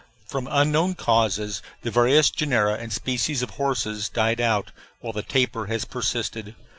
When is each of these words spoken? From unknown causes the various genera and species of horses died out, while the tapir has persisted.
From 0.25 0.47
unknown 0.49 0.95
causes 0.95 1.61
the 1.83 1.91
various 1.91 2.31
genera 2.31 2.73
and 2.73 2.91
species 2.91 3.43
of 3.43 3.51
horses 3.51 4.09
died 4.09 4.41
out, 4.41 4.71
while 4.99 5.13
the 5.13 5.21
tapir 5.21 5.67
has 5.67 5.85
persisted. 5.85 6.55